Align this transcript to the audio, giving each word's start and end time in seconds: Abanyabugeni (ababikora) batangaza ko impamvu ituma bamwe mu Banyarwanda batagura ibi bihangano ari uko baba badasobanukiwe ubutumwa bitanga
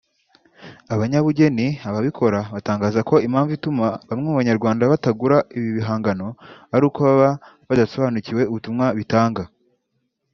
Abanyabugeni 0.93 1.67
(ababikora) 1.89 2.39
batangaza 2.53 2.99
ko 3.09 3.15
impamvu 3.27 3.51
ituma 3.57 3.85
bamwe 4.07 4.23
mu 4.29 4.33
Banyarwanda 4.39 4.91
batagura 4.93 5.37
ibi 5.57 5.69
bihangano 5.77 6.27
ari 6.75 6.83
uko 6.89 6.99
baba 7.07 7.31
badasobanukiwe 7.67 8.41
ubutumwa 8.51 8.85
bitanga 8.99 9.43